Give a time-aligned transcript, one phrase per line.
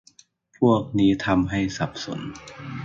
[0.57, 2.19] พวกนี้ทำให้สับสน